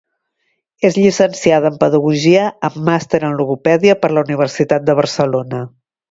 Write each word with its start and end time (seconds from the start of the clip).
És 0.87 0.95
llicenciada 0.99 1.69
en 1.73 1.77
pedagogia 1.83 2.47
amb 2.69 2.79
màster 2.87 3.19
en 3.27 3.35
logopèdia 3.41 3.97
per 4.05 4.11
la 4.19 4.23
Universitat 4.29 4.89
de 4.89 4.97
Barcelona. 5.01 5.61